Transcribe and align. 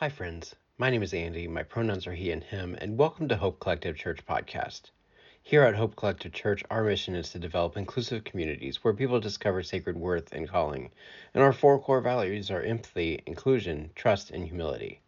Hi, 0.00 0.08
friends. 0.08 0.54
My 0.78 0.88
name 0.88 1.02
is 1.02 1.12
Andy. 1.12 1.46
My 1.46 1.62
pronouns 1.62 2.06
are 2.06 2.14
he 2.14 2.30
and 2.30 2.42
him, 2.42 2.74
and 2.80 2.96
welcome 2.96 3.28
to 3.28 3.36
Hope 3.36 3.60
Collective 3.60 3.98
Church 3.98 4.24
Podcast. 4.24 4.92
Here 5.42 5.62
at 5.62 5.74
Hope 5.74 5.94
Collective 5.94 6.32
Church, 6.32 6.64
our 6.70 6.82
mission 6.84 7.14
is 7.14 7.28
to 7.32 7.38
develop 7.38 7.76
inclusive 7.76 8.24
communities 8.24 8.82
where 8.82 8.94
people 8.94 9.20
discover 9.20 9.62
sacred 9.62 9.98
worth 9.98 10.32
and 10.32 10.48
calling, 10.48 10.90
and 11.34 11.44
our 11.44 11.52
four 11.52 11.78
core 11.78 12.00
values 12.00 12.50
are 12.50 12.62
empathy, 12.62 13.22
inclusion, 13.26 13.90
trust, 13.94 14.30
and 14.30 14.46
humility. 14.46 15.02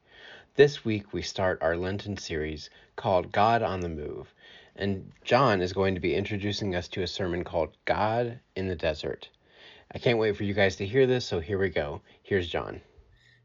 This 0.56 0.84
week, 0.84 1.14
we 1.14 1.22
start 1.22 1.62
our 1.62 1.74
Lenten 1.74 2.18
series 2.18 2.68
called 2.94 3.32
God 3.32 3.62
on 3.62 3.80
the 3.80 3.88
Move, 3.88 4.34
and 4.76 5.10
John 5.24 5.62
is 5.62 5.72
going 5.72 5.94
to 5.94 6.02
be 6.02 6.14
introducing 6.14 6.76
us 6.76 6.86
to 6.88 7.02
a 7.02 7.06
sermon 7.06 7.44
called 7.44 7.70
God 7.86 8.40
in 8.56 8.68
the 8.68 8.76
Desert. 8.76 9.30
I 9.90 9.98
can't 9.98 10.18
wait 10.18 10.36
for 10.36 10.44
you 10.44 10.52
guys 10.52 10.76
to 10.76 10.86
hear 10.86 11.06
this, 11.06 11.24
so 11.24 11.40
here 11.40 11.58
we 11.58 11.70
go. 11.70 12.02
Here's 12.22 12.46
John. 12.46 12.82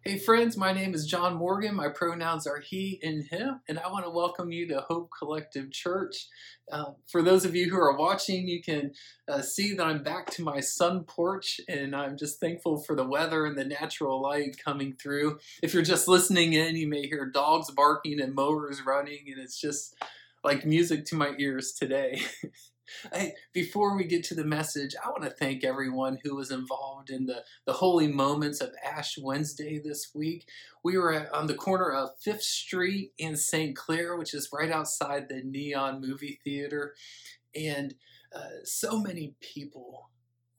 Hey 0.07 0.17
friends, 0.17 0.55
my 0.55 0.71
name 0.71 0.93
is 0.93 1.05
John 1.05 1.35
Morgan. 1.35 1.75
My 1.75 1.89
pronouns 1.89 2.47
are 2.47 2.61
he 2.61 2.97
and 3.03 3.25
him, 3.25 3.59
and 3.67 3.77
I 3.77 3.91
want 3.91 4.05
to 4.05 4.09
welcome 4.09 4.53
you 4.53 4.65
to 4.69 4.79
Hope 4.87 5.09
Collective 5.19 5.69
Church. 5.69 6.29
Uh, 6.71 6.91
for 7.11 7.21
those 7.21 7.43
of 7.43 7.55
you 7.55 7.69
who 7.69 7.75
are 7.75 7.97
watching, 7.97 8.47
you 8.47 8.61
can 8.63 8.93
uh, 9.27 9.41
see 9.41 9.73
that 9.73 9.85
I'm 9.85 10.03
back 10.03 10.29
to 10.31 10.43
my 10.45 10.61
sun 10.61 11.03
porch, 11.03 11.59
and 11.67 11.93
I'm 11.93 12.15
just 12.15 12.39
thankful 12.39 12.81
for 12.83 12.95
the 12.95 13.03
weather 13.03 13.45
and 13.45 13.57
the 13.57 13.65
natural 13.65 14.21
light 14.21 14.55
coming 14.63 14.93
through. 14.93 15.39
If 15.61 15.73
you're 15.73 15.83
just 15.83 16.07
listening 16.07 16.53
in, 16.53 16.77
you 16.77 16.87
may 16.87 17.05
hear 17.05 17.25
dogs 17.25 17.69
barking 17.69 18.21
and 18.21 18.33
mowers 18.33 18.85
running, 18.85 19.25
and 19.27 19.37
it's 19.37 19.59
just 19.59 19.93
like 20.41 20.65
music 20.65 21.03
to 21.07 21.17
my 21.17 21.33
ears 21.37 21.73
today. 21.73 22.21
Before 23.53 23.95
we 23.95 24.05
get 24.05 24.23
to 24.25 24.35
the 24.35 24.43
message, 24.43 24.95
I 25.03 25.09
want 25.09 25.23
to 25.23 25.29
thank 25.29 25.63
everyone 25.63 26.19
who 26.23 26.35
was 26.35 26.51
involved 26.51 27.09
in 27.09 27.25
the, 27.25 27.43
the 27.65 27.73
holy 27.73 28.07
moments 28.07 28.61
of 28.61 28.73
Ash 28.83 29.17
Wednesday 29.17 29.79
this 29.83 30.11
week. 30.13 30.47
We 30.83 30.97
were 30.97 31.13
at, 31.13 31.33
on 31.33 31.47
the 31.47 31.55
corner 31.55 31.91
of 31.91 32.19
Fifth 32.21 32.43
Street 32.43 33.11
and 33.19 33.37
St. 33.37 33.75
Clair, 33.75 34.15
which 34.15 34.33
is 34.33 34.49
right 34.53 34.71
outside 34.71 35.29
the 35.29 35.41
Neon 35.43 36.01
Movie 36.01 36.39
Theater. 36.43 36.93
And 37.55 37.95
uh, 38.35 38.63
so 38.63 38.99
many 38.99 39.35
people 39.41 40.09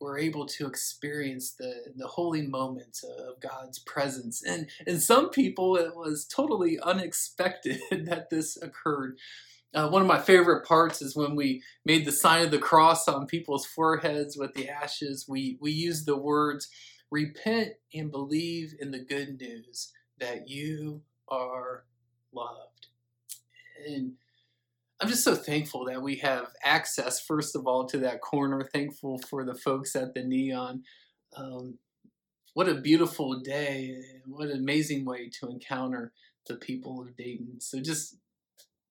were 0.01 0.19
able 0.19 0.47
to 0.47 0.67
experience 0.67 1.53
the, 1.53 1.93
the 1.97 2.07
holy 2.07 2.43
moments 2.43 3.03
of 3.03 3.41
God's 3.41 3.79
presence. 3.81 4.43
And, 4.45 4.69
and 4.87 5.03
some 5.03 5.31
people, 5.31 5.77
it 5.77 5.97
was 5.97 6.25
totally 6.25 6.79
unexpected 6.81 7.81
that 7.91 8.31
this 8.31 8.57
occurred. 8.57 9.19
Uh, 9.75 9.89
one 9.89 10.01
of 10.01 10.09
my 10.09 10.19
favorite 10.19 10.67
parts 10.67 11.03
is 11.03 11.15
when 11.15 11.37
we 11.37 11.63
made 11.85 12.07
the 12.07 12.13
sign 12.13 12.45
of 12.45 12.51
the 12.51 12.59
cross 12.59 13.07
on 13.07 13.27
people's 13.27 13.67
foreheads 13.67 14.37
with 14.37 14.55
the 14.55 14.69
ashes. 14.69 15.27
We 15.29 15.59
we 15.61 15.71
used 15.73 16.07
the 16.07 16.17
words 16.17 16.69
repent 17.11 17.73
and 17.95 18.11
believe 18.11 18.75
in 18.79 18.91
the 18.91 18.99
good 18.99 19.41
news 19.41 19.93
that 20.19 20.49
you 20.49 21.03
are 21.29 21.85
loved. 22.33 22.89
And 23.87 24.15
I'm 25.01 25.09
just 25.09 25.25
so 25.25 25.35
thankful 25.35 25.85
that 25.85 26.03
we 26.03 26.17
have 26.17 26.49
access, 26.65 27.21
first 27.21 27.55
of 27.55 27.67
all, 27.67 27.87
to 27.87 27.99
that 27.99 28.21
corner. 28.21 28.69
Thankful 28.73 29.19
for 29.19 29.45
the 29.45 29.55
folks 29.55 29.95
at 29.95 30.15
the 30.15 30.25
Neon. 30.25 30.83
Um, 31.37 31.79
what 32.55 32.69
a 32.69 32.75
beautiful 32.75 33.39
day. 33.41 34.01
What 34.27 34.49
an 34.49 34.59
amazing 34.59 35.05
way 35.05 35.31
to 35.41 35.49
encounter 35.49 36.13
the 36.49 36.57
people 36.57 37.01
of 37.01 37.17
Dayton. 37.17 37.61
So 37.61 37.81
just 37.81 38.17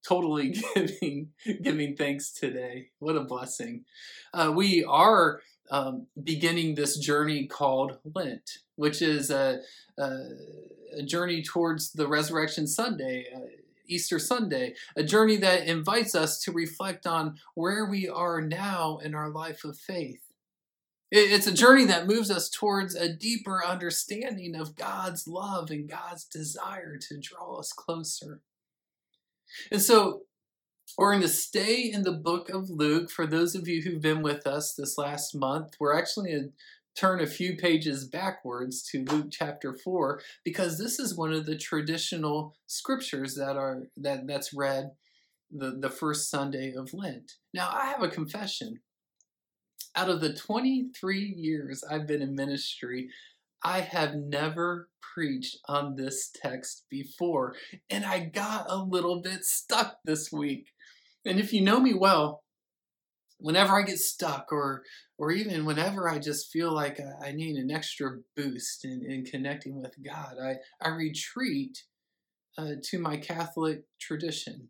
totally 0.08 0.50
giving 0.75 1.30
giving 1.61 1.95
thanks 1.95 2.31
today. 2.31 2.89
What 3.00 3.16
a 3.16 3.23
blessing. 3.23 3.86
Uh, 4.33 4.52
we 4.55 4.83
are 4.83 5.41
um, 5.69 6.08
beginning 6.22 6.75
this 6.75 6.97
journey 6.97 7.45
called 7.45 8.00
Lent, 8.16 8.59
which 8.75 9.02
is 9.02 9.30
a, 9.30 9.59
a, 9.97 10.19
a 10.97 11.03
journey 11.03 11.44
towards 11.44 11.91
the 11.91 12.08
Resurrection 12.08 12.67
Sunday. 12.67 13.25
Uh, 13.33 13.39
Easter 13.89 14.19
Sunday, 14.19 14.73
a 14.97 15.03
journey 15.03 15.38
that 15.38 15.66
invites 15.66 16.13
us 16.13 16.41
to 16.41 16.52
reflect 16.52 17.08
on 17.08 17.38
where 17.55 17.85
we 17.85 18.09
are 18.09 18.41
now 18.41 18.97
in 18.97 19.16
our 19.16 19.30
life 19.30 19.63
of 19.63 19.78
faith. 19.78 20.19
It's 21.09 21.47
a 21.47 21.53
journey 21.53 21.85
that 21.85 22.06
moves 22.06 22.29
us 22.29 22.50
towards 22.50 22.94
a 22.94 23.07
deeper 23.07 23.63
understanding 23.66 24.57
of 24.57 24.75
God's 24.75 25.25
love 25.25 25.72
and 25.72 25.89
God's 25.89 26.25
desire 26.25 26.97
to 26.97 27.18
draw 27.18 27.59
us 27.59 27.72
closer. 27.72 28.41
And 29.72 29.81
so 29.81 30.22
we're 30.97 31.12
going 31.12 31.22
to 31.22 31.28
stay 31.28 31.91
in 31.91 32.03
the 32.03 32.12
book 32.12 32.50
of 32.50 32.69
Luke. 32.69 33.12
For 33.12 33.28
those 33.28 33.56
of 33.56 33.68
you 33.68 33.81
who've 33.81 34.01
been 34.01 34.22
with 34.22 34.47
us 34.47 34.73
this 34.73 34.97
last 34.97 35.35
month, 35.35 35.75
we're 35.79 35.97
actually 35.97 36.31
going 36.31 36.44
to 36.44 36.51
turn 36.97 37.22
a 37.22 37.28
few 37.28 37.56
pages 37.56 38.06
backwards 38.06 38.81
to 38.81 39.06
Luke 39.06 39.28
chapter 39.31 39.73
4 39.73 40.19
because 40.44 40.79
this 40.79 41.00
is 41.00 41.16
one 41.16 41.31
of 41.31 41.45
the 41.45 41.57
traditional 41.57 42.56
scriptures 42.66 43.35
that 43.35 43.56
are 43.56 43.84
that 43.97 44.25
that's 44.25 44.53
read 44.53 44.91
the, 45.51 45.78
the 45.79 45.89
first 45.89 46.29
Sunday 46.29 46.74
of 46.74 46.94
Lent. 46.94 47.34
Now, 47.53 47.69
I 47.72 47.85
have 47.85 48.01
a 48.01 48.09
confession. 48.09 48.79
Out 49.95 50.09
of 50.09 50.22
the 50.22 50.34
23 50.34 51.19
years 51.19 51.84
I've 51.84 52.07
been 52.07 52.22
in 52.22 52.35
ministry, 52.35 53.09
I 53.67 53.81
have 53.81 54.16
never 54.16 54.88
preached 55.01 55.57
on 55.67 55.97
this 55.97 56.31
text 56.33 56.85
before, 56.89 57.53
and 57.89 58.05
I 58.05 58.19
got 58.19 58.66
a 58.69 58.78
little 58.78 59.22
bit 59.22 59.44
stuck 59.44 59.97
this 60.05 60.31
week. 60.31 60.69
And 61.25 61.38
if 61.38 61.51
you 61.51 61.59
know 61.59 61.81
me 61.81 61.94
well, 61.94 62.45
whenever 63.39 63.77
I 63.77 63.83
get 63.83 64.00
stuck 64.00 64.53
or 64.53 64.83
or 65.17 65.33
even 65.33 65.66
whenever 65.66 66.07
I 66.07 66.17
just 66.17 66.50
feel 66.50 66.73
like 66.73 67.01
I 67.22 67.33
need 67.33 67.57
an 67.57 67.69
extra 67.69 68.19
boost 68.38 68.85
in, 68.85 69.03
in 69.06 69.25
connecting 69.25 69.81
with 69.81 69.95
God, 70.01 70.35
I, 70.41 70.56
I 70.81 70.88
retreat 70.95 71.83
uh, 72.57 72.75
to 72.85 73.00
my 73.00 73.17
Catholic 73.17 73.81
tradition. 74.00 74.69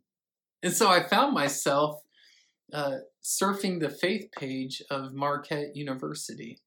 And 0.63 0.73
so 0.73 0.89
I 0.89 1.07
found 1.07 1.35
myself 1.35 2.01
uh, 2.73 2.97
surfing 3.23 3.79
the 3.79 3.91
faith 3.91 4.31
page 4.31 4.81
of 4.89 5.13
Marquette 5.13 5.75
University 5.75 6.61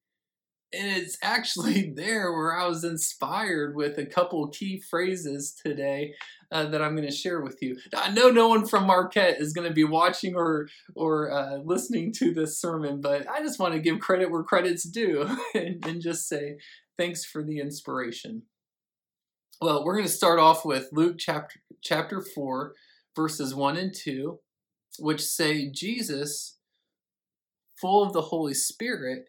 and 0.73 0.97
it's 0.97 1.19
actually 1.23 1.91
there 1.97 2.33
where 2.33 2.57
I 2.57 2.67
was 2.67 2.85
inspired 2.85 3.75
with 3.75 3.99
a 3.99 4.07
couple 4.07 4.47
key 4.49 4.81
phrases 4.81 5.53
today 5.53 6.15
uh, 6.53 6.67
that 6.67 6.83
I'm 6.83 6.97
going 6.97 7.09
to 7.09 7.15
share 7.15 7.41
with 7.41 7.63
you. 7.63 7.77
I 7.97 8.11
know 8.11 8.31
no 8.31 8.49
one 8.49 8.67
from 8.67 8.87
Marquette 8.87 9.41
is 9.41 9.53
going 9.53 9.69
to 9.69 9.75
be 9.75 9.85
watching 9.85 10.35
or 10.35 10.69
or 10.95 11.31
uh, 11.31 11.59
listening 11.59 12.13
to 12.19 12.33
this 12.33 12.61
sermon, 12.61 13.01
but 13.01 13.29
I 13.29 13.41
just 13.41 13.59
want 13.59 13.75
to 13.75 13.81
give 13.81 14.01
credit 14.01 14.31
where 14.31 14.43
credit's 14.43 14.89
due 14.89 15.23
and, 15.55 15.85
and 15.85 16.01
just 16.01 16.29
say 16.29 16.57
thanks 16.99 17.25
for 17.25 17.43
the 17.43 17.61
inspiration. 17.61 18.43
Well, 19.61 19.85
we're 19.85 19.95
going 19.95 20.07
to 20.07 20.13
start 20.13 20.39
off 20.39 20.65
with 20.65 20.89
Luke 20.93 21.17
chapter 21.19 21.61
chapter 21.83 22.21
four, 22.21 22.75
verses 23.15 23.55
one 23.55 23.77
and 23.77 23.95
two, 23.95 24.41
which 24.99 25.23
say 25.23 25.71
Jesus, 25.71 26.59
full 27.81 28.03
of 28.03 28.13
the 28.13 28.23
Holy 28.23 28.55
Spirit 28.55 29.27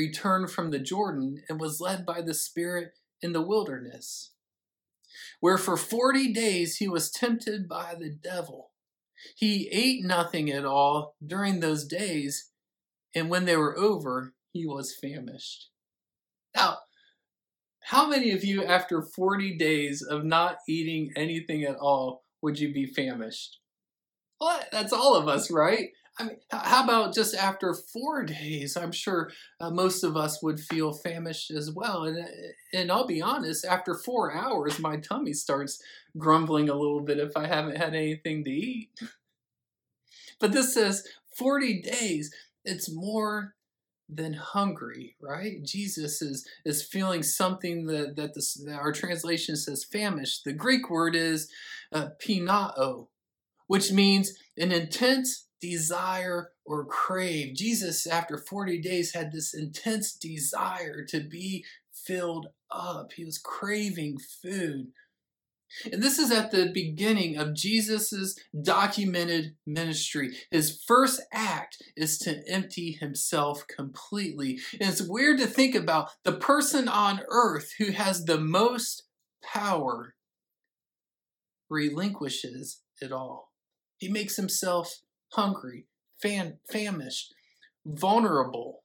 returned 0.00 0.50
from 0.50 0.70
the 0.70 0.78
Jordan 0.78 1.42
and 1.48 1.60
was 1.60 1.80
led 1.80 2.06
by 2.06 2.22
the 2.22 2.34
Spirit 2.34 2.92
in 3.20 3.32
the 3.32 3.42
wilderness, 3.42 4.32
where 5.40 5.58
for 5.58 5.76
forty 5.76 6.32
days 6.32 6.76
he 6.76 6.88
was 6.88 7.10
tempted 7.10 7.68
by 7.68 7.94
the 7.98 8.10
devil. 8.10 8.70
He 9.36 9.68
ate 9.70 10.04
nothing 10.04 10.50
at 10.50 10.64
all 10.64 11.14
during 11.24 11.60
those 11.60 11.84
days, 11.84 12.50
and 13.14 13.28
when 13.28 13.44
they 13.44 13.56
were 13.56 13.76
over, 13.78 14.34
he 14.52 14.66
was 14.66 14.96
famished. 15.00 15.68
Now, 16.56 16.78
how 17.80 18.08
many 18.08 18.30
of 18.30 18.44
you, 18.44 18.64
after 18.64 19.02
40 19.02 19.56
days 19.58 20.02
of 20.02 20.24
not 20.24 20.58
eating 20.68 21.12
anything 21.16 21.64
at 21.64 21.76
all, 21.76 22.24
would 22.42 22.58
you 22.58 22.72
be 22.72 22.86
famished? 22.86 23.58
Well, 24.40 24.60
that's 24.72 24.92
all 24.92 25.16
of 25.16 25.28
us, 25.28 25.50
right? 25.50 25.88
I 26.20 26.24
mean, 26.24 26.36
how 26.50 26.84
about 26.84 27.14
just 27.14 27.34
after 27.34 27.72
four 27.74 28.24
days? 28.24 28.76
I'm 28.76 28.92
sure 28.92 29.30
uh, 29.60 29.70
most 29.70 30.04
of 30.04 30.16
us 30.16 30.42
would 30.42 30.60
feel 30.60 30.92
famished 30.92 31.50
as 31.50 31.70
well. 31.70 32.04
And, 32.04 32.26
and 32.72 32.92
I'll 32.92 33.06
be 33.06 33.22
honest, 33.22 33.64
after 33.64 33.94
four 33.94 34.32
hours, 34.32 34.78
my 34.78 34.98
tummy 34.98 35.32
starts 35.32 35.82
grumbling 36.18 36.68
a 36.68 36.74
little 36.74 37.00
bit 37.00 37.18
if 37.18 37.36
I 37.36 37.46
haven't 37.46 37.76
had 37.76 37.94
anything 37.94 38.44
to 38.44 38.50
eat. 38.50 38.90
But 40.38 40.52
this 40.52 40.72
says 40.72 41.06
40 41.36 41.82
days. 41.82 42.34
It's 42.64 42.90
more 42.90 43.56
than 44.08 44.32
hungry, 44.32 45.16
right? 45.20 45.62
Jesus 45.62 46.22
is 46.22 46.46
is 46.64 46.82
feeling 46.82 47.22
something 47.22 47.84
that 47.86 48.16
that, 48.16 48.34
this, 48.34 48.54
that 48.54 48.74
our 48.74 48.92
translation 48.92 49.54
says 49.54 49.84
famished. 49.84 50.44
The 50.44 50.54
Greek 50.54 50.88
word 50.88 51.14
is 51.14 51.50
uh, 51.92 52.08
pinao, 52.24 53.08
which 53.66 53.92
means 53.92 54.32
an 54.56 54.72
intense 54.72 55.46
desire 55.60 56.50
or 56.64 56.84
crave. 56.84 57.54
Jesus, 57.54 58.06
after 58.06 58.38
40 58.38 58.80
days, 58.80 59.14
had 59.14 59.32
this 59.32 59.54
intense 59.54 60.12
desire 60.12 61.04
to 61.08 61.20
be 61.20 61.64
filled 61.92 62.48
up. 62.70 63.12
He 63.12 63.24
was 63.24 63.38
craving 63.38 64.18
food. 64.18 64.88
And 65.92 66.02
this 66.02 66.18
is 66.18 66.32
at 66.32 66.50
the 66.50 66.70
beginning 66.72 67.36
of 67.36 67.54
Jesus' 67.54 68.36
documented 68.60 69.54
ministry. 69.66 70.34
His 70.50 70.82
first 70.84 71.20
act 71.32 71.80
is 71.96 72.18
to 72.18 72.42
empty 72.48 72.92
himself 72.92 73.66
completely. 73.68 74.58
And 74.80 74.90
it's 74.90 75.02
weird 75.02 75.38
to 75.38 75.46
think 75.46 75.74
about 75.74 76.10
the 76.24 76.32
person 76.32 76.88
on 76.88 77.20
earth 77.28 77.74
who 77.78 77.92
has 77.92 78.24
the 78.24 78.40
most 78.40 79.04
power 79.42 80.14
relinquishes 81.68 82.80
it 83.00 83.12
all. 83.12 83.52
He 83.98 84.08
makes 84.08 84.36
himself 84.36 85.02
hungry, 85.32 85.86
famished, 86.20 87.34
vulnerable, 87.84 88.84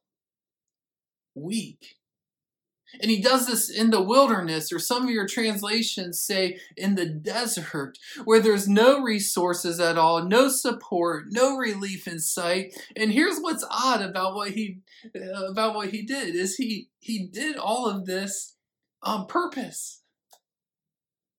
weak. 1.33 1.95
And 3.01 3.11
he 3.11 3.21
does 3.21 3.47
this 3.47 3.69
in 3.69 3.89
the 3.89 4.01
wilderness, 4.01 4.71
or 4.71 4.79
some 4.79 5.03
of 5.03 5.09
your 5.09 5.27
translations 5.27 6.19
say 6.19 6.59
in 6.77 6.95
the 6.95 7.05
desert, 7.05 7.97
where 8.23 8.39
there's 8.39 8.67
no 8.67 9.01
resources 9.01 9.79
at 9.79 9.97
all, 9.97 10.23
no 10.23 10.47
support, 10.47 11.25
no 11.29 11.57
relief 11.57 12.07
in 12.07 12.19
sight. 12.19 12.73
And 12.95 13.11
here's 13.11 13.39
what's 13.39 13.65
odd 13.69 14.01
about 14.01 14.35
what 14.35 14.51
he 14.51 14.79
uh, 15.15 15.45
about 15.47 15.75
what 15.75 15.89
he 15.89 16.03
did 16.03 16.35
is 16.35 16.55
he 16.55 16.89
he 16.99 17.27
did 17.27 17.57
all 17.57 17.89
of 17.89 18.05
this 18.05 18.55
on 19.03 19.27
purpose. 19.27 20.01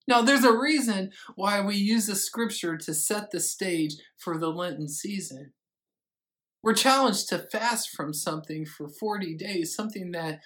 Now, 0.08 0.22
there's 0.22 0.44
a 0.44 0.56
reason 0.56 1.10
why 1.34 1.60
we 1.60 1.76
use 1.76 2.06
the 2.06 2.14
scripture 2.14 2.76
to 2.76 2.94
set 2.94 3.30
the 3.30 3.40
stage 3.40 3.96
for 4.16 4.38
the 4.38 4.48
Lenten 4.48 4.88
season. 4.88 5.52
We're 6.62 6.74
challenged 6.74 7.28
to 7.28 7.38
fast 7.38 7.90
from 7.90 8.12
something 8.12 8.66
for 8.66 8.88
40 8.88 9.36
days, 9.36 9.74
something 9.74 10.12
that 10.12 10.40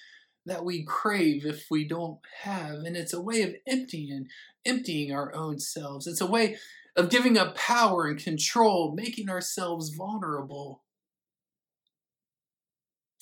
that 0.46 0.64
we 0.64 0.82
crave 0.84 1.44
if 1.44 1.66
we 1.70 1.86
don't 1.86 2.18
have 2.42 2.76
and 2.84 2.96
it's 2.96 3.12
a 3.12 3.20
way 3.20 3.42
of 3.42 3.54
emptying 3.68 4.26
emptying 4.64 5.12
our 5.12 5.34
own 5.34 5.58
selves. 5.58 6.06
It's 6.06 6.22
a 6.22 6.26
way 6.26 6.56
of 6.96 7.10
giving 7.10 7.36
up 7.36 7.54
power 7.54 8.06
and 8.06 8.18
control 8.18 8.94
making 8.96 9.28
ourselves 9.28 9.90
vulnerable. 9.90 10.82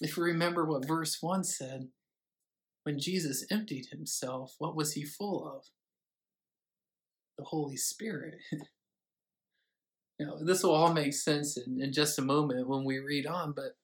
If 0.01 0.17
you 0.17 0.23
remember 0.23 0.65
what 0.65 0.87
verse 0.87 1.19
1 1.21 1.43
said 1.43 1.89
when 2.85 2.99
jesus 2.99 3.45
emptied 3.51 3.87
himself 3.91 4.55
what 4.59 4.77
was 4.77 4.93
he 4.93 5.05
full 5.05 5.45
of 5.45 5.65
the 7.39 7.45
holy 7.45 7.77
spirit 7.77 8.35
now 10.21 10.37
this 10.43 10.63
will 10.63 10.75
all 10.75 10.93
make 10.93 11.15
sense 11.15 11.57
in, 11.57 11.81
in 11.81 11.93
just 11.93 12.19
a 12.19 12.23
moment 12.23 12.69
when 12.69 12.85
we 12.85 12.99
read 12.99 13.27
on 13.27 13.53
but 13.53 13.77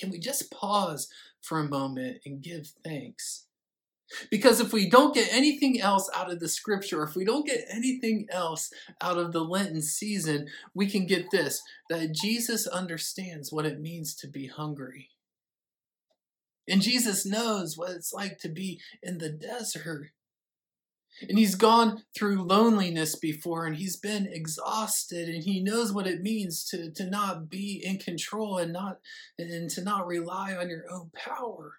can 0.00 0.10
we 0.10 0.18
just 0.18 0.50
pause 0.50 1.08
for 1.42 1.58
a 1.58 1.68
moment 1.68 2.22
and 2.24 2.42
give 2.42 2.72
thanks? 2.82 3.46
Because 4.28 4.58
if 4.58 4.72
we 4.72 4.90
don't 4.90 5.14
get 5.14 5.32
anything 5.32 5.80
else 5.80 6.10
out 6.16 6.32
of 6.32 6.40
the 6.40 6.48
scripture, 6.48 7.04
if 7.04 7.14
we 7.14 7.24
don't 7.24 7.46
get 7.46 7.64
anything 7.70 8.26
else 8.30 8.72
out 9.00 9.18
of 9.18 9.32
the 9.32 9.44
Lenten 9.44 9.82
season, 9.82 10.48
we 10.74 10.90
can 10.90 11.06
get 11.06 11.30
this 11.30 11.62
that 11.90 12.12
Jesus 12.12 12.66
understands 12.66 13.52
what 13.52 13.66
it 13.66 13.80
means 13.80 14.16
to 14.16 14.26
be 14.26 14.48
hungry. 14.48 15.10
And 16.68 16.82
Jesus 16.82 17.24
knows 17.24 17.76
what 17.76 17.90
it's 17.90 18.12
like 18.12 18.38
to 18.38 18.48
be 18.48 18.80
in 19.02 19.18
the 19.18 19.30
desert. 19.30 20.10
And 21.28 21.38
he's 21.38 21.54
gone 21.54 22.04
through 22.16 22.42
loneliness 22.42 23.14
before 23.14 23.66
and 23.66 23.76
he's 23.76 23.96
been 23.96 24.26
exhausted 24.26 25.28
and 25.28 25.44
he 25.44 25.62
knows 25.62 25.92
what 25.92 26.06
it 26.06 26.22
means 26.22 26.64
to, 26.66 26.90
to 26.92 27.04
not 27.04 27.50
be 27.50 27.82
in 27.84 27.98
control 27.98 28.58
and 28.58 28.72
not 28.72 29.00
and 29.38 29.68
to 29.70 29.82
not 29.82 30.06
rely 30.06 30.54
on 30.54 30.70
your 30.70 30.84
own 30.90 31.10
power. 31.14 31.74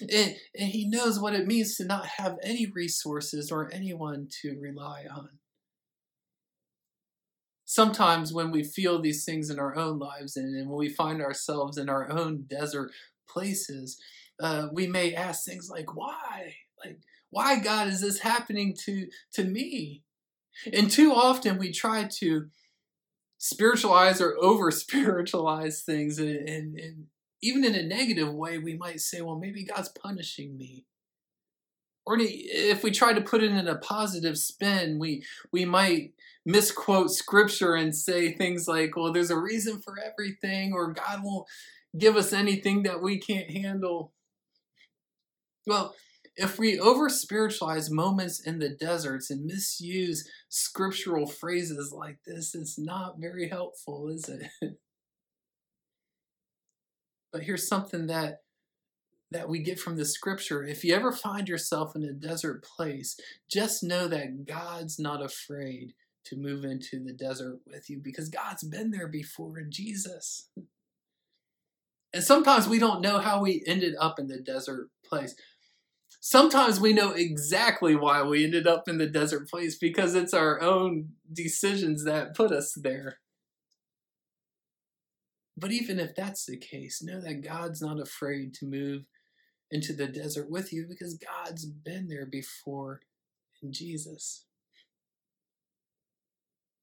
And, 0.00 0.36
and 0.58 0.70
he 0.70 0.88
knows 0.88 1.20
what 1.20 1.34
it 1.34 1.46
means 1.46 1.76
to 1.76 1.84
not 1.84 2.06
have 2.06 2.38
any 2.42 2.66
resources 2.66 3.52
or 3.52 3.70
anyone 3.72 4.28
to 4.40 4.58
rely 4.58 5.04
on. 5.14 5.28
Sometimes 7.66 8.32
when 8.32 8.50
we 8.50 8.64
feel 8.64 9.00
these 9.00 9.24
things 9.24 9.50
in 9.50 9.58
our 9.58 9.76
own 9.76 9.98
lives 9.98 10.36
and, 10.36 10.56
and 10.56 10.68
when 10.68 10.78
we 10.78 10.88
find 10.88 11.20
ourselves 11.20 11.78
in 11.78 11.88
our 11.88 12.10
own 12.10 12.44
desert 12.48 12.90
places, 13.28 14.00
uh, 14.40 14.68
we 14.72 14.86
may 14.86 15.14
ask 15.14 15.44
things 15.44 15.70
like, 15.70 15.94
why? 15.94 16.54
Like, 16.84 16.98
why 17.32 17.58
god 17.58 17.88
is 17.88 18.02
this 18.02 18.20
happening 18.20 18.76
to 18.84 19.08
to 19.32 19.42
me? 19.42 20.02
And 20.70 20.90
too 20.90 21.12
often 21.12 21.58
we 21.58 21.72
try 21.72 22.06
to 22.18 22.48
spiritualize 23.38 24.20
or 24.20 24.36
over 24.38 24.70
spiritualize 24.70 25.82
things 25.86 26.18
and, 26.18 26.48
and, 26.48 26.78
and, 26.78 27.06
even 27.44 27.64
in 27.64 27.74
a 27.74 27.82
negative 27.82 28.32
way 28.32 28.56
we 28.58 28.76
might 28.76 29.00
say 29.00 29.20
well 29.20 29.38
maybe 29.38 29.64
god's 29.64 29.88
punishing 29.88 30.56
me. 30.56 30.84
Or 32.04 32.16
if 32.20 32.82
we 32.82 32.90
try 32.90 33.12
to 33.14 33.20
put 33.20 33.42
it 33.42 33.50
in 33.50 33.66
a 33.66 33.78
positive 33.78 34.36
spin 34.36 34.98
we 34.98 35.24
we 35.50 35.64
might 35.64 36.12
misquote 36.44 37.10
scripture 37.10 37.74
and 37.74 37.96
say 37.96 38.30
things 38.30 38.68
like 38.68 38.94
well 38.94 39.10
there's 39.10 39.30
a 39.30 39.38
reason 39.38 39.80
for 39.80 39.94
everything 39.98 40.74
or 40.74 40.92
god 40.92 41.20
won't 41.24 41.48
give 41.98 42.16
us 42.16 42.32
anything 42.32 42.82
that 42.82 43.00
we 43.00 43.18
can't 43.18 43.50
handle. 43.50 44.12
Well 45.66 45.94
if 46.36 46.58
we 46.58 46.78
over 46.78 47.08
spiritualize 47.08 47.90
moments 47.90 48.40
in 48.40 48.58
the 48.58 48.70
deserts 48.70 49.30
and 49.30 49.44
misuse 49.44 50.28
scriptural 50.48 51.26
phrases 51.26 51.92
like 51.92 52.18
this, 52.26 52.54
it's 52.54 52.78
not 52.78 53.18
very 53.18 53.48
helpful, 53.48 54.08
is 54.08 54.28
it? 54.28 54.48
but 57.32 57.42
here's 57.42 57.68
something 57.68 58.06
that 58.06 58.38
that 59.30 59.48
we 59.48 59.60
get 59.60 59.80
from 59.80 59.96
the 59.96 60.04
scripture. 60.04 60.62
If 60.62 60.84
you 60.84 60.94
ever 60.94 61.10
find 61.10 61.48
yourself 61.48 61.96
in 61.96 62.04
a 62.04 62.12
desert 62.12 62.62
place, 62.62 63.18
just 63.50 63.82
know 63.82 64.06
that 64.08 64.44
God's 64.44 64.98
not 64.98 65.24
afraid 65.24 65.94
to 66.26 66.36
move 66.36 66.64
into 66.64 67.02
the 67.02 67.14
desert 67.14 67.60
with 67.66 67.88
you 67.88 67.98
because 67.98 68.28
God's 68.28 68.62
been 68.62 68.90
there 68.90 69.08
before 69.08 69.58
in 69.58 69.70
Jesus. 69.70 70.48
And 72.14 72.22
sometimes 72.22 72.68
we 72.68 72.78
don't 72.78 73.00
know 73.00 73.20
how 73.20 73.40
we 73.40 73.64
ended 73.66 73.94
up 73.98 74.18
in 74.18 74.26
the 74.26 74.38
desert 74.38 74.90
place 75.02 75.34
sometimes 76.22 76.80
we 76.80 76.92
know 76.92 77.10
exactly 77.10 77.96
why 77.96 78.22
we 78.22 78.44
ended 78.44 78.64
up 78.66 78.88
in 78.88 78.96
the 78.96 79.08
desert 79.08 79.50
place 79.50 79.76
because 79.76 80.14
it's 80.14 80.32
our 80.32 80.62
own 80.62 81.08
decisions 81.30 82.04
that 82.04 82.36
put 82.36 82.52
us 82.52 82.72
there. 82.80 83.18
But 85.56 85.72
even 85.72 85.98
if 85.98 86.14
that's 86.14 86.46
the 86.46 86.56
case, 86.56 87.02
know 87.02 87.20
that 87.20 87.42
God's 87.42 87.82
not 87.82 88.00
afraid 88.00 88.54
to 88.54 88.66
move 88.66 89.02
into 89.70 89.92
the 89.92 90.06
desert 90.06 90.48
with 90.48 90.72
you 90.72 90.86
because 90.88 91.18
God's 91.18 91.66
been 91.66 92.08
there 92.08 92.26
before 92.26 93.00
in 93.60 93.72
Jesus. 93.72 94.44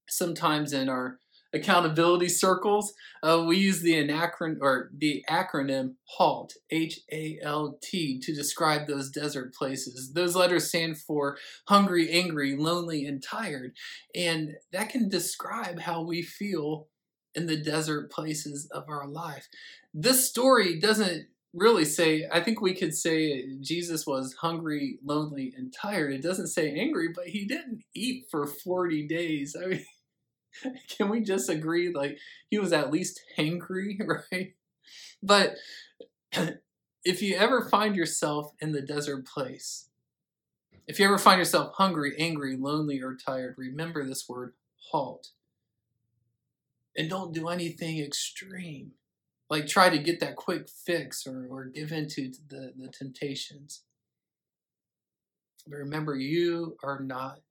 Sometimes 0.10 0.74
in 0.74 0.90
our 0.90 1.20
accountability 1.54 2.30
circles, 2.30 2.94
uh, 3.24 3.44
we 3.48 3.58
use 3.58 3.82
the 3.82 3.94
anacron 3.94 4.58
or 4.62 4.92
the 4.96 5.24
acronym 5.30 5.96
HALT, 6.18 6.54
H 6.70 7.00
A 7.12 7.40
L 7.42 7.78
T, 7.82 8.20
to 8.20 8.34
describe 8.34 8.88
those 8.88 9.10
desert 9.10 9.54
places. 9.54 10.14
Those 10.14 10.36
letters 10.36 10.70
stand 10.70 10.98
for 10.98 11.38
hungry, 11.68 12.10
angry, 12.12 12.56
lonely, 12.56 13.06
and 13.06 13.22
tired, 13.22 13.74
and 14.16 14.54
that 14.72 14.90
can 14.90 15.10
describe 15.10 15.80
how 15.80 16.04
we 16.04 16.22
feel 16.22 16.88
in 17.36 17.46
the 17.46 17.58
desert 17.58 18.12
places 18.12 18.68
of 18.72 18.86
our 18.88 19.08
life. 19.08 19.48
This 19.94 20.28
story 20.28 20.80
doesn't 20.80 21.28
really 21.54 21.86
say 21.86 22.28
i 22.32 22.40
think 22.40 22.62
we 22.62 22.76
could 22.76 22.94
say 22.94 23.44
jesus 23.60 24.06
was 24.06 24.36
hungry 24.40 25.00
lonely 25.04 25.52
and 25.58 25.74
tired 25.74 26.14
it 26.14 26.22
doesn't 26.22 26.48
say 26.48 26.80
angry 26.80 27.10
but 27.16 27.26
he 27.26 27.46
didn't 27.46 27.82
eat 27.96 28.26
for 28.30 28.46
40 28.46 29.08
days 29.08 29.56
i 29.60 29.66
mean 29.66 29.86
Can 30.98 31.10
we 31.10 31.22
just 31.22 31.50
agree? 31.50 31.94
Like, 31.94 32.18
he 32.50 32.60
was 32.60 32.74
at 32.74 32.92
least 32.92 33.22
hangry, 33.38 33.98
right? 34.32 34.54
But 35.22 35.56
if 37.04 37.22
you 37.22 37.36
ever 37.36 37.68
find 37.70 37.96
yourself 37.96 38.54
in 38.60 38.72
the 38.72 38.82
desert 38.82 39.26
place, 39.26 39.90
if 40.88 41.00
you 41.00 41.06
ever 41.06 41.20
find 41.20 41.38
yourself 41.38 41.76
hungry, 41.76 42.16
angry, 42.18 42.58
lonely, 42.58 43.02
or 43.02 43.16
tired, 43.16 43.56
remember 43.58 44.06
this 44.06 44.28
word 44.28 44.54
halt. 44.92 45.30
And 46.98 47.10
don't 47.10 47.34
do 47.34 47.48
anything 47.48 48.00
extreme. 48.00 48.94
Like 49.50 49.68
try 49.68 49.90
to 49.90 49.98
get 49.98 50.20
that 50.20 50.36
quick 50.36 50.68
fix 50.68 51.26
or, 51.26 51.48
or 51.50 51.66
give 51.66 51.92
in 51.92 52.08
to 52.10 52.32
the, 52.50 52.74
the 52.76 52.88
temptations. 52.88 53.84
But 55.68 55.78
remember, 55.78 56.16
you 56.16 56.78
are 56.84 57.00
not 57.00 57.42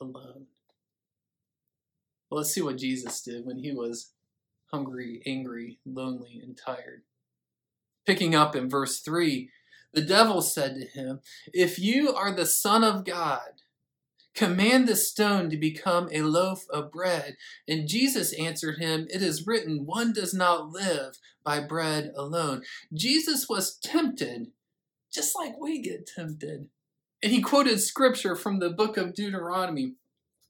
alone. 0.00 0.46
Well, 2.30 2.38
let's 2.38 2.52
see 2.52 2.62
what 2.62 2.78
Jesus 2.78 3.20
did 3.22 3.44
when 3.44 3.58
he 3.58 3.72
was 3.72 4.12
hungry, 4.72 5.22
angry, 5.26 5.78
lonely, 5.84 6.40
and 6.42 6.56
tired. 6.56 7.02
Picking 8.04 8.34
up 8.34 8.54
in 8.56 8.68
verse 8.68 9.00
3, 9.00 9.50
the 9.92 10.02
devil 10.02 10.42
said 10.42 10.74
to 10.74 10.86
him, 10.86 11.20
If 11.52 11.78
you 11.78 12.14
are 12.14 12.32
the 12.32 12.46
Son 12.46 12.84
of 12.84 13.04
God, 13.04 13.62
command 14.34 14.86
the 14.86 14.96
stone 14.96 15.50
to 15.50 15.56
become 15.56 16.08
a 16.12 16.22
loaf 16.22 16.66
of 16.70 16.92
bread. 16.92 17.36
And 17.66 17.88
Jesus 17.88 18.32
answered 18.34 18.78
him, 18.78 19.06
It 19.08 19.22
is 19.22 19.46
written, 19.46 19.86
one 19.86 20.12
does 20.12 20.34
not 20.34 20.70
live 20.70 21.18
by 21.42 21.60
bread 21.60 22.12
alone. 22.16 22.62
Jesus 22.92 23.48
was 23.48 23.76
tempted, 23.78 24.48
just 25.12 25.34
like 25.34 25.58
we 25.58 25.80
get 25.80 26.06
tempted. 26.06 26.68
And 27.22 27.32
he 27.32 27.40
quoted 27.40 27.80
scripture 27.80 28.36
from 28.36 28.58
the 28.58 28.70
book 28.70 28.96
of 28.96 29.14
Deuteronomy 29.14 29.94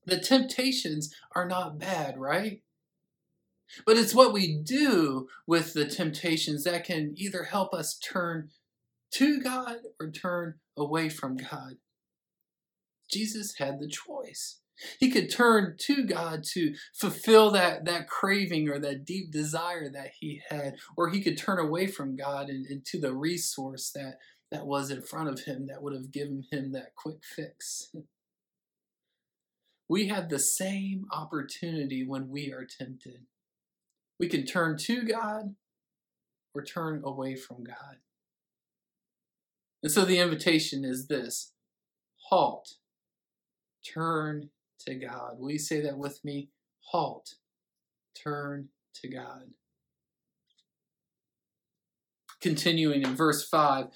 the 0.06 0.18
temptations 0.18 1.14
are 1.34 1.46
not 1.46 1.78
bad, 1.78 2.18
right? 2.18 2.62
But 3.84 3.96
it's 3.96 4.14
what 4.14 4.32
we 4.32 4.56
do 4.62 5.28
with 5.46 5.74
the 5.74 5.86
temptations 5.86 6.64
that 6.64 6.84
can 6.84 7.14
either 7.16 7.44
help 7.44 7.74
us 7.74 7.98
turn 7.98 8.50
to 9.12 9.40
God 9.40 9.78
or 10.00 10.10
turn 10.10 10.54
away 10.76 11.08
from 11.08 11.36
God. 11.36 11.76
Jesus 13.10 13.56
had 13.58 13.80
the 13.80 13.88
choice. 13.88 14.60
He 15.00 15.10
could 15.10 15.30
turn 15.30 15.76
to 15.80 16.04
God 16.04 16.44
to 16.52 16.74
fulfill 16.94 17.50
that, 17.52 17.86
that 17.86 18.08
craving 18.08 18.68
or 18.68 18.78
that 18.80 19.06
deep 19.06 19.32
desire 19.32 19.90
that 19.90 20.10
he 20.20 20.42
had, 20.50 20.76
or 20.96 21.08
he 21.08 21.22
could 21.22 21.38
turn 21.38 21.58
away 21.58 21.86
from 21.86 22.16
God 22.16 22.48
and, 22.50 22.84
to 22.84 23.00
the 23.00 23.14
resource 23.14 23.90
that, 23.94 24.18
that 24.50 24.66
was 24.66 24.90
in 24.90 25.00
front 25.00 25.30
of 25.30 25.44
him 25.44 25.66
that 25.66 25.82
would 25.82 25.94
have 25.94 26.10
given 26.10 26.44
him 26.50 26.72
that 26.72 26.94
quick 26.94 27.24
fix. 27.24 27.90
We 29.88 30.08
have 30.08 30.28
the 30.28 30.38
same 30.38 31.06
opportunity 31.12 32.04
when 32.06 32.28
we 32.28 32.52
are 32.52 32.66
tempted. 32.66 33.26
We 34.18 34.28
can 34.28 34.44
turn 34.44 34.78
to 34.78 35.04
God 35.04 35.54
or 36.54 36.64
turn 36.64 37.02
away 37.04 37.36
from 37.36 37.62
God. 37.62 37.98
And 39.82 39.92
so 39.92 40.04
the 40.04 40.18
invitation 40.18 40.84
is 40.84 41.06
this 41.06 41.52
halt, 42.30 42.74
turn 43.86 44.50
to 44.80 44.94
God. 44.94 45.38
Will 45.38 45.52
you 45.52 45.58
say 45.58 45.80
that 45.82 45.98
with 45.98 46.24
me? 46.24 46.48
Halt, 46.90 47.34
turn 48.20 48.70
to 48.94 49.08
God. 49.08 49.50
Continuing 52.40 53.02
in 53.02 53.16
verse 53.16 53.48
5 53.48 53.86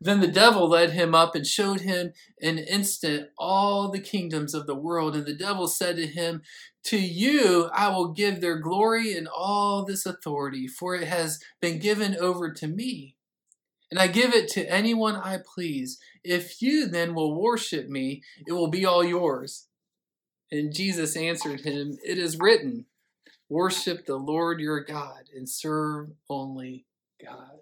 Then 0.00 0.20
the 0.20 0.26
devil 0.28 0.68
led 0.68 0.90
him 0.90 1.14
up 1.14 1.34
and 1.34 1.46
showed 1.46 1.80
him 1.80 2.12
in 2.38 2.58
an 2.58 2.64
instant 2.64 3.30
all 3.38 3.90
the 3.90 4.00
kingdoms 4.00 4.54
of 4.54 4.66
the 4.66 4.74
world. 4.74 5.16
And 5.16 5.26
the 5.26 5.34
devil 5.34 5.66
said 5.66 5.96
to 5.96 6.06
him, 6.06 6.42
To 6.84 6.98
you 6.98 7.70
I 7.72 7.88
will 7.88 8.12
give 8.12 8.40
their 8.40 8.58
glory 8.58 9.16
and 9.16 9.28
all 9.28 9.84
this 9.84 10.04
authority, 10.04 10.66
for 10.68 10.94
it 10.94 11.08
has 11.08 11.40
been 11.60 11.78
given 11.78 12.16
over 12.16 12.52
to 12.52 12.66
me. 12.66 13.16
And 13.90 14.00
I 14.00 14.08
give 14.08 14.34
it 14.34 14.48
to 14.50 14.70
anyone 14.70 15.16
I 15.16 15.38
please. 15.54 15.98
If 16.24 16.60
you 16.60 16.86
then 16.86 17.14
will 17.14 17.40
worship 17.40 17.88
me, 17.88 18.22
it 18.46 18.52
will 18.52 18.68
be 18.68 18.84
all 18.84 19.04
yours. 19.04 19.68
And 20.50 20.74
Jesus 20.74 21.16
answered 21.16 21.60
him, 21.60 21.98
It 22.04 22.18
is 22.18 22.38
written, 22.38 22.86
Worship 23.48 24.06
the 24.06 24.16
Lord 24.16 24.60
your 24.60 24.82
God 24.82 25.24
and 25.34 25.48
serve 25.48 26.10
only 26.28 26.84
God. 27.24 27.60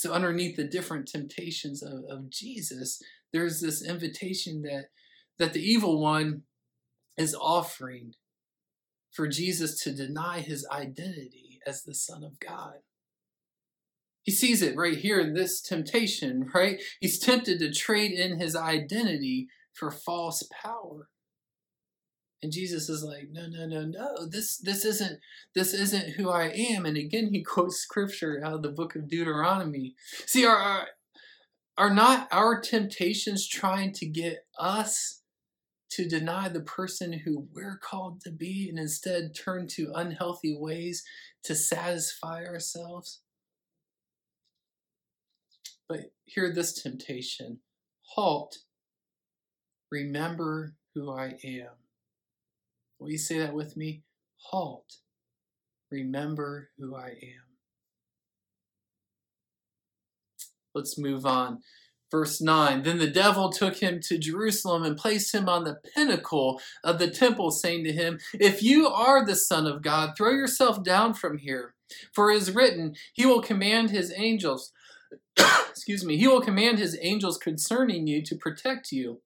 So, 0.00 0.12
underneath 0.12 0.56
the 0.56 0.64
different 0.64 1.08
temptations 1.08 1.82
of, 1.82 2.04
of 2.08 2.30
Jesus, 2.30 3.02
there's 3.32 3.60
this 3.60 3.86
invitation 3.86 4.62
that, 4.62 4.86
that 5.38 5.52
the 5.52 5.62
evil 5.62 6.00
one 6.00 6.42
is 7.18 7.34
offering 7.34 8.14
for 9.12 9.28
Jesus 9.28 9.78
to 9.82 9.92
deny 9.92 10.40
his 10.40 10.66
identity 10.72 11.60
as 11.66 11.82
the 11.82 11.94
Son 11.94 12.24
of 12.24 12.40
God. 12.40 12.76
He 14.22 14.32
sees 14.32 14.62
it 14.62 14.76
right 14.76 14.96
here 14.96 15.20
in 15.20 15.34
this 15.34 15.60
temptation, 15.60 16.48
right? 16.54 16.80
He's 17.00 17.18
tempted 17.18 17.58
to 17.58 17.72
trade 17.72 18.12
in 18.12 18.38
his 18.38 18.56
identity 18.56 19.48
for 19.74 19.90
false 19.90 20.42
power. 20.62 21.08
And 22.42 22.52
Jesus 22.52 22.88
is 22.88 23.02
like, 23.02 23.28
no, 23.30 23.46
no, 23.46 23.66
no, 23.66 23.84
no. 23.84 24.26
This 24.26 24.56
this 24.56 24.84
isn't 24.84 25.20
this 25.54 25.74
isn't 25.74 26.14
who 26.14 26.30
I 26.30 26.46
am. 26.46 26.86
And 26.86 26.96
again, 26.96 27.28
he 27.32 27.42
quotes 27.44 27.76
scripture 27.76 28.40
out 28.42 28.54
of 28.54 28.62
the 28.62 28.70
book 28.70 28.96
of 28.96 29.08
Deuteronomy. 29.08 29.94
See, 30.26 30.46
are 30.46 30.56
are, 30.56 30.88
are 31.76 31.94
not 31.94 32.28
our 32.32 32.60
temptations 32.60 33.46
trying 33.46 33.92
to 33.94 34.06
get 34.06 34.46
us 34.58 35.22
to 35.90 36.08
deny 36.08 36.48
the 36.48 36.60
person 36.60 37.12
who 37.12 37.48
we're 37.52 37.78
called 37.82 38.20
to 38.22 38.30
be 38.30 38.68
and 38.68 38.78
instead 38.78 39.34
turn 39.34 39.66
to 39.66 39.92
unhealthy 39.94 40.56
ways 40.56 41.04
to 41.44 41.54
satisfy 41.54 42.44
ourselves? 42.44 43.20
But 45.88 46.12
hear 46.24 46.52
this 46.54 46.80
temptation 46.80 47.58
halt, 48.14 48.58
remember 49.90 50.74
who 50.94 51.10
I 51.10 51.38
am. 51.44 51.74
Will 53.00 53.10
you 53.10 53.18
say 53.18 53.38
that 53.38 53.54
with 53.54 53.76
me? 53.76 54.02
Halt. 54.36 54.98
Remember 55.90 56.68
who 56.78 56.94
I 56.94 57.08
am. 57.08 57.50
Let's 60.74 60.98
move 60.98 61.24
on. 61.24 61.60
Verse 62.10 62.40
9 62.40 62.82
Then 62.82 62.98
the 62.98 63.10
devil 63.10 63.50
took 63.50 63.76
him 63.76 64.00
to 64.02 64.18
Jerusalem 64.18 64.82
and 64.82 64.96
placed 64.96 65.34
him 65.34 65.48
on 65.48 65.64
the 65.64 65.78
pinnacle 65.94 66.60
of 66.84 66.98
the 66.98 67.10
temple, 67.10 67.50
saying 67.50 67.84
to 67.84 67.92
him, 67.92 68.18
If 68.34 68.62
you 68.62 68.86
are 68.86 69.24
the 69.24 69.36
Son 69.36 69.66
of 69.66 69.82
God, 69.82 70.12
throw 70.16 70.30
yourself 70.30 70.84
down 70.84 71.14
from 71.14 71.38
here. 71.38 71.74
For 72.12 72.30
it 72.30 72.36
is 72.36 72.54
written, 72.54 72.94
He 73.14 73.24
will 73.24 73.42
command 73.42 73.90
His 73.90 74.12
angels, 74.14 74.72
excuse 75.70 76.04
me, 76.04 76.18
He 76.18 76.28
will 76.28 76.42
command 76.42 76.78
His 76.78 76.98
angels 77.00 77.38
concerning 77.38 78.06
you 78.06 78.22
to 78.24 78.36
protect 78.36 78.92
you 78.92 79.22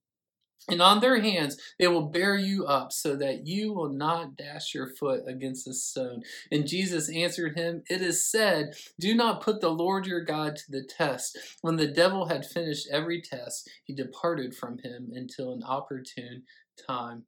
and 0.68 0.80
on 0.80 1.00
their 1.00 1.20
hands 1.20 1.56
they 1.78 1.86
will 1.86 2.08
bear 2.08 2.36
you 2.36 2.66
up, 2.66 2.92
so 2.92 3.16
that 3.16 3.46
you 3.46 3.72
will 3.72 3.92
not 3.92 4.36
dash 4.36 4.74
your 4.74 4.88
foot 4.94 5.22
against 5.26 5.68
a 5.68 5.74
stone. 5.74 6.22
And 6.50 6.66
Jesus 6.66 7.10
answered 7.10 7.56
him, 7.56 7.82
It 7.88 8.00
is 8.00 8.28
said, 8.30 8.74
Do 8.98 9.14
not 9.14 9.42
put 9.42 9.60
the 9.60 9.70
Lord 9.70 10.06
your 10.06 10.24
God 10.24 10.56
to 10.56 10.64
the 10.68 10.84
test. 10.84 11.38
When 11.60 11.76
the 11.76 11.88
devil 11.88 12.26
had 12.26 12.46
finished 12.46 12.88
every 12.90 13.20
test, 13.20 13.68
he 13.84 13.94
departed 13.94 14.54
from 14.54 14.78
him 14.78 15.10
until 15.14 15.52
an 15.52 15.62
opportune 15.62 16.44
time. 16.88 17.24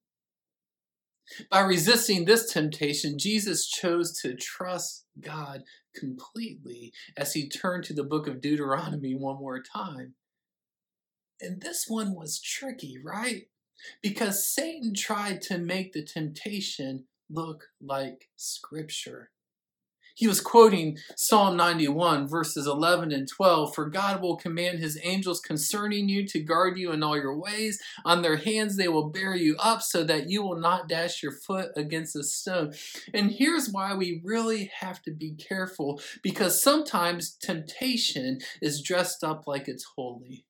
By 1.51 1.61
resisting 1.61 2.25
this 2.25 2.53
temptation, 2.53 3.19
Jesus 3.19 3.67
chose 3.67 4.17
to 4.21 4.37
trust 4.37 5.07
God 5.21 5.63
completely 5.95 6.93
as 7.17 7.33
he 7.33 7.49
turned 7.49 7.85
to 7.85 7.95
the 7.95 8.05
book 8.05 8.29
of 8.29 8.41
Deuteronomy 8.41 9.15
one 9.15 9.39
more 9.39 9.61
time. 9.61 10.15
And 11.41 11.61
this 11.61 11.85
one 11.87 12.15
was 12.15 12.41
tricky, 12.41 12.97
right? 13.03 13.49
Because 14.03 14.49
Satan 14.49 14.95
tried 14.95 15.43
to 15.43 15.59
make 15.59 15.93
the 15.93 16.03
temptation 16.03 17.05
look 17.29 17.65
like 17.81 18.29
Scripture. 18.37 19.31
He 20.17 20.27
was 20.27 20.41
quoting 20.41 20.97
Psalm 21.15 21.59
91, 21.59 22.27
verses 22.27 22.67
11 22.67 23.13
and 23.13 23.29
12 23.29 23.75
For 23.75 23.91
God 23.91 24.23
will 24.23 24.37
command 24.37 24.79
his 24.79 24.99
angels 25.03 25.41
concerning 25.41 26.09
you 26.09 26.27
to 26.29 26.41
guard 26.41 26.79
you 26.79 26.91
in 26.91 27.03
all 27.03 27.19
your 27.19 27.39
ways. 27.39 27.79
On 28.03 28.23
their 28.23 28.39
hands 28.39 28.77
they 28.77 28.89
will 28.89 29.11
bear 29.11 29.37
you 29.37 29.57
up 29.59 29.83
so 29.83 30.05
that 30.05 30.31
you 30.31 30.43
will 30.43 30.59
not 30.59 30.89
dash 30.89 31.23
your 31.23 31.33
foot 31.33 31.73
against 31.77 32.17
a 32.17 32.25
stone. 32.25 32.73
And 33.13 33.31
here's 33.31 33.69
why 33.69 33.95
we 33.95 34.23
really 34.25 34.71
have 34.81 35.03
to 35.03 35.11
be 35.11 35.35
careful 35.35 36.01
because 36.23 36.63
sometimes 36.63 37.37
temptation 37.37 38.39
is 38.63 38.81
dressed 38.81 39.23
up 39.23 39.47
like 39.47 39.69
it's 39.69 39.85
holy. 39.97 40.46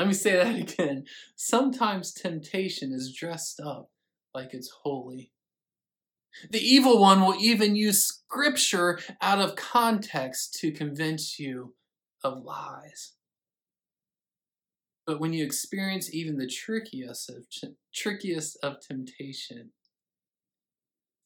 Let 0.00 0.06
me 0.06 0.14
say 0.14 0.32
that 0.32 0.56
again. 0.56 1.04
Sometimes 1.36 2.14
temptation 2.14 2.90
is 2.90 3.14
dressed 3.14 3.60
up 3.60 3.90
like 4.34 4.54
it's 4.54 4.72
holy. 4.82 5.30
The 6.48 6.58
evil 6.58 6.98
one 6.98 7.20
will 7.20 7.34
even 7.38 7.76
use 7.76 8.02
scripture 8.02 8.98
out 9.20 9.40
of 9.40 9.56
context 9.56 10.54
to 10.60 10.72
convince 10.72 11.38
you 11.38 11.74
of 12.24 12.42
lies. 12.42 13.12
But 15.06 15.20
when 15.20 15.34
you 15.34 15.44
experience 15.44 16.14
even 16.14 16.38
the 16.38 16.48
trickiest 16.48 17.28
of 17.28 17.44
trickiest 17.94 18.56
of 18.62 18.80
temptation, 18.80 19.72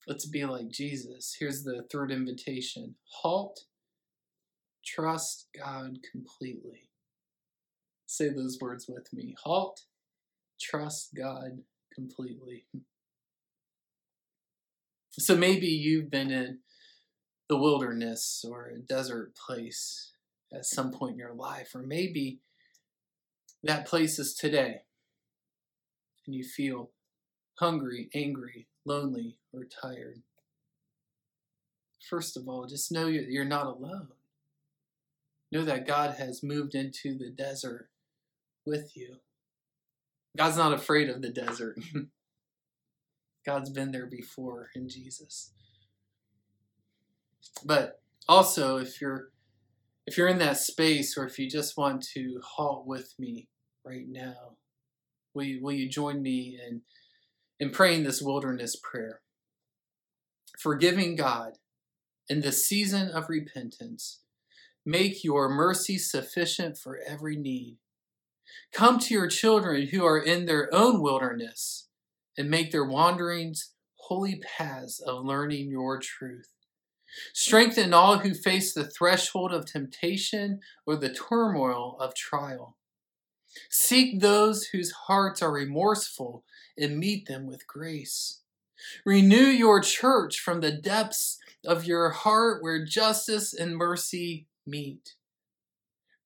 let's 0.09 0.27
be 0.27 0.45
like 0.45 0.69
Jesus. 0.69 1.37
Here's 1.39 1.63
the 1.63 1.85
third 1.93 2.11
invitation. 2.11 2.97
Halt. 3.21 3.67
Trust 4.85 5.47
God 5.57 5.99
completely. 6.11 6.84
Say 8.07 8.29
those 8.29 8.59
words 8.61 8.87
with 8.89 9.13
me. 9.13 9.35
Halt, 9.43 9.83
trust 10.61 11.15
God 11.15 11.63
completely. 11.93 12.67
So 15.13 15.37
maybe 15.37 15.67
you've 15.67 16.11
been 16.11 16.31
in 16.31 16.59
the 17.49 17.57
wilderness 17.57 18.45
or 18.49 18.67
a 18.67 18.79
desert 18.79 19.35
place 19.35 20.13
at 20.53 20.67
some 20.67 20.91
point 20.91 21.13
in 21.13 21.19
your 21.19 21.35
life, 21.35 21.75
or 21.75 21.83
maybe 21.83 22.41
that 23.63 23.87
place 23.87 24.19
is 24.19 24.35
today 24.35 24.83
and 26.27 26.35
you 26.35 26.45
feel 26.45 26.91
hungry, 27.59 28.09
angry, 28.15 28.67
lonely, 28.85 29.37
or 29.53 29.65
tired. 29.65 30.23
First 32.09 32.37
of 32.37 32.49
all, 32.49 32.67
just 32.67 32.93
know 32.93 33.07
you're 33.07 33.45
not 33.45 33.67
alone. 33.67 34.09
Know 35.51 35.65
that 35.65 35.87
God 35.87 36.17
has 36.19 36.43
moved 36.43 36.75
into 36.75 37.17
the 37.17 37.31
desert 37.31 37.89
with 38.67 38.97
you. 38.97 39.17
God's 40.37 40.57
not 40.57 40.73
afraid 40.73 41.09
of 41.09 41.23
the 41.23 41.31
desert. 41.31 41.79
God's 43.47 43.71
been 43.71 43.93
there 43.93 44.07
before 44.07 44.71
in 44.75 44.89
Jesus. 44.89 45.53
But 47.65 48.01
also 48.29 48.79
if 48.79 49.01
you're 49.01 49.29
if 50.07 50.19
you're 50.19 50.29
in 50.29 50.39
that 50.39 50.59
space 50.59 51.17
or 51.17 51.25
if 51.25 51.39
you 51.39 51.49
just 51.49 51.77
want 51.77 52.03
to 52.15 52.41
halt 52.43 52.87
with 52.87 53.15
me 53.19 53.49
right 53.85 54.05
now, 54.07 54.57
will 55.33 55.45
you, 55.45 55.63
will 55.63 55.73
you 55.73 55.89
join 55.89 56.23
me 56.23 56.59
in, 56.67 56.83
in 57.59 57.71
praying 57.71 58.05
this 58.05 58.21
wilderness 58.21 58.77
prayer? 58.77 59.21
Forgiving 60.59 61.17
God 61.17 61.55
in 62.29 62.43
the 62.43 62.53
season 62.53 63.11
of 63.11 63.31
repentance, 63.31 64.21
make 64.85 65.25
your 65.25 65.49
mercy 65.49 65.97
sufficient 65.99 66.77
for 66.77 66.99
every 67.07 67.37
need 67.37 67.79
Come 68.73 68.99
to 69.01 69.15
your 69.15 69.29
children 69.29 69.89
who 69.89 70.05
are 70.05 70.19
in 70.19 70.47
their 70.47 70.69
own 70.73 71.01
wilderness 71.01 71.89
and 72.37 72.51
make 72.51 72.73
their 72.73 72.85
wanderings 72.85 73.73
holy 73.97 74.41
paths 74.41 75.01
of 75.01 75.25
learning 75.25 75.71
your 75.71 75.99
truth. 75.99 76.51
Strengthen 77.33 77.95
all 77.95 78.19
who 78.19 78.35
face 78.35 78.75
the 78.75 78.85
threshold 78.85 79.53
of 79.53 79.67
temptation 79.67 80.61
or 80.87 80.97
the 80.97 81.13
turmoil 81.13 81.97
of 82.01 82.15
trial. 82.15 82.77
Seek 83.71 84.21
those 84.21 84.67
whose 84.67 84.91
hearts 85.07 85.41
are 85.41 85.53
remorseful 85.53 86.45
and 86.77 86.99
meet 86.99 87.27
them 87.27 87.47
with 87.47 87.67
grace. 87.67 88.41
Renew 89.05 89.47
your 89.47 89.81
church 89.81 90.41
from 90.41 90.61
the 90.61 90.73
depths 90.73 91.39
of 91.65 91.85
your 91.85 92.11
heart 92.11 92.63
where 92.63 92.85
justice 92.85 93.55
and 93.55 93.77
mercy 93.77 94.47
meet. 94.67 95.15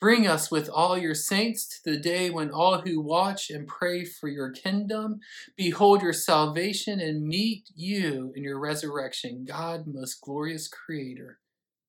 Bring 0.00 0.28
us 0.28 0.50
with 0.50 0.68
all 0.68 0.96
your 0.96 1.14
saints 1.14 1.66
to 1.68 1.90
the 1.90 1.98
day 1.98 2.30
when 2.30 2.50
all 2.50 2.82
who 2.82 3.00
watch 3.00 3.50
and 3.50 3.66
pray 3.66 4.04
for 4.04 4.28
your 4.28 4.52
kingdom 4.52 5.18
behold 5.56 6.02
your 6.02 6.12
salvation 6.12 7.00
and 7.00 7.26
meet 7.26 7.68
you 7.74 8.32
in 8.36 8.44
your 8.44 8.60
resurrection, 8.60 9.44
God, 9.44 9.86
most 9.86 10.20
glorious 10.20 10.68
Creator, 10.68 11.40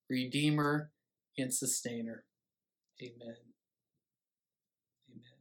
Redeemer, 0.10 0.92
and 1.38 1.54
Sustainer. 1.54 2.24
Amen. 3.02 3.36
Amen. 5.12 5.40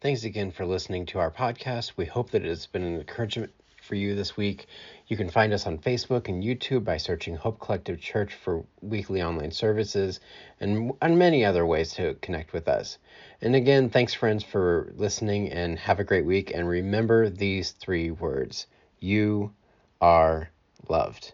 Thanks 0.00 0.22
again 0.22 0.52
for 0.52 0.64
listening 0.64 1.04
to 1.06 1.18
our 1.18 1.32
podcast. 1.32 1.92
We 1.96 2.06
hope 2.06 2.30
that 2.30 2.44
it 2.44 2.48
has 2.48 2.66
been 2.66 2.82
an 2.84 2.94
encouragement 2.94 3.52
for 3.86 3.94
you 3.94 4.14
this 4.14 4.36
week. 4.36 4.66
You 5.06 5.16
can 5.16 5.30
find 5.30 5.52
us 5.52 5.66
on 5.66 5.78
Facebook 5.78 6.28
and 6.28 6.42
YouTube 6.42 6.84
by 6.84 6.96
searching 6.96 7.36
Hope 7.36 7.60
Collective 7.60 8.00
Church 8.00 8.34
for 8.34 8.64
weekly 8.82 9.22
online 9.22 9.52
services 9.52 10.20
and, 10.60 10.92
and 11.00 11.18
many 11.18 11.44
other 11.44 11.64
ways 11.64 11.92
to 11.94 12.14
connect 12.20 12.52
with 12.52 12.68
us. 12.68 12.98
And 13.40 13.54
again, 13.54 13.88
thanks, 13.88 14.12
friends, 14.12 14.42
for 14.42 14.92
listening 14.96 15.50
and 15.52 15.78
have 15.78 16.00
a 16.00 16.04
great 16.04 16.26
week. 16.26 16.52
And 16.54 16.68
remember 16.68 17.30
these 17.30 17.70
three 17.70 18.10
words 18.10 18.66
you 18.98 19.52
are 20.00 20.50
loved. 20.88 21.32